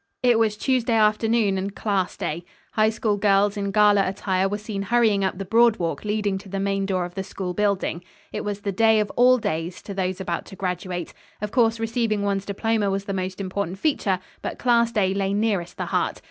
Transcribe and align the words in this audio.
It 0.23 0.39
was 0.39 0.57
Tuesday 0.57 0.95
afternoon 0.95 1.59
and 1.59 1.75
class 1.75 2.17
day. 2.17 2.43
High 2.71 2.89
School 2.89 3.17
girls 3.17 3.55
in 3.55 3.69
gala 3.69 4.03
attire 4.09 4.49
were 4.49 4.57
seen 4.57 4.81
hurrying 4.81 5.23
up 5.23 5.37
the 5.37 5.45
broad 5.45 5.77
walk 5.77 6.03
leading 6.03 6.39
to 6.39 6.49
the 6.49 6.59
main 6.59 6.87
door 6.87 7.05
of 7.05 7.13
the 7.13 7.23
school 7.23 7.53
building. 7.53 8.03
It 8.33 8.43
was 8.43 8.61
the 8.61 8.71
day 8.71 8.99
of 8.99 9.11
all 9.11 9.37
days, 9.37 9.79
to 9.83 9.93
those 9.93 10.19
about 10.19 10.45
to 10.47 10.55
graduate. 10.55 11.13
Of 11.39 11.51
course, 11.51 11.79
receiving 11.79 12.23
one's 12.23 12.45
diploma 12.47 12.89
was 12.89 13.05
the 13.05 13.13
most 13.13 13.39
important 13.39 13.77
feature, 13.77 14.17
but 14.41 14.57
class 14.57 14.91
day 14.91 15.13
lay 15.13 15.35
nearest 15.35 15.77
the 15.77 15.85
heart. 15.85 16.19